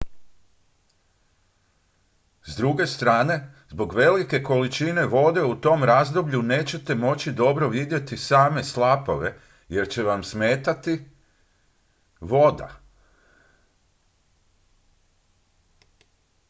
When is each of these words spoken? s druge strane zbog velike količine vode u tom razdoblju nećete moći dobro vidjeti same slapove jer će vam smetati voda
s 2.43 2.55
druge 2.57 2.87
strane 2.87 3.53
zbog 3.69 3.93
velike 3.95 4.43
količine 4.43 5.05
vode 5.05 5.43
u 5.43 5.55
tom 5.61 5.83
razdoblju 5.83 6.41
nećete 6.41 6.95
moći 6.95 7.31
dobro 7.31 7.69
vidjeti 7.69 8.17
same 8.17 8.63
slapove 8.63 9.39
jer 9.69 9.89
će 9.89 10.03
vam 10.03 10.23
smetati 10.23 11.05
voda 12.19 12.79